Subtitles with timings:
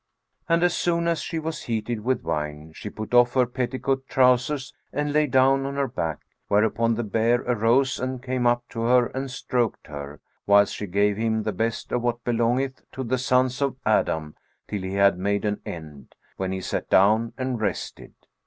[0.49, 4.73] And as soon as she was heated with wine, she put off her petticoat trousers
[4.91, 9.05] and lay down on her back; whereupon the bear arose and came up to her
[9.15, 13.61] and stroked her, whilst she gave him the best of what belongeth to the sons
[13.61, 14.33] of Adam
[14.67, 18.15] till he had made an end, when he sat down and rested.